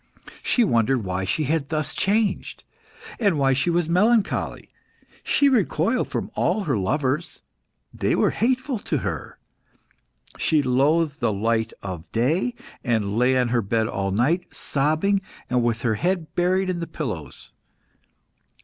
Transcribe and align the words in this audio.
She 0.41 0.63
wondered 0.63 1.03
why 1.03 1.25
she 1.25 1.43
had 1.43 1.69
thus 1.69 1.93
changed, 1.93 2.63
and 3.19 3.37
why 3.37 3.53
she 3.53 3.69
was 3.69 3.87
melancholy. 3.87 4.67
She 5.21 5.47
recoiled 5.47 6.07
from 6.07 6.31
all 6.33 6.63
her 6.63 6.75
lovers; 6.75 7.43
they 7.93 8.15
were 8.15 8.31
hateful 8.31 8.79
to 8.79 8.97
her. 9.05 9.37
She 10.39 10.63
loathed 10.63 11.19
the 11.19 11.31
light 11.31 11.71
of 11.83 12.11
day, 12.11 12.55
and 12.83 13.15
lay 13.15 13.37
on 13.37 13.49
her 13.49 13.61
bed 13.61 13.87
all 13.87 14.09
day, 14.09 14.47
sobbing, 14.51 15.21
and 15.51 15.61
with 15.61 15.83
her 15.83 15.93
head 16.01 16.33
buried 16.33 16.71
in 16.71 16.79
the 16.79 16.87
pillows. 16.87 17.51